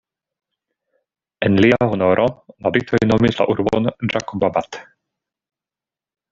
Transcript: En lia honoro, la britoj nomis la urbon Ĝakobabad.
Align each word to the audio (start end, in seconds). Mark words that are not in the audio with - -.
En 1.47 1.57
lia 1.65 1.79
honoro, 1.91 2.25
la 2.67 2.73
britoj 2.77 3.01
nomis 3.11 3.39
la 3.43 3.49
urbon 3.55 3.93
Ĝakobabad. 4.15 4.83